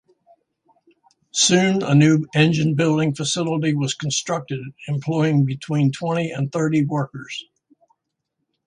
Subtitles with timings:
[1.29, 7.45] Soon, a new engine-building facility was constructed, employing between twenty and thirty workers.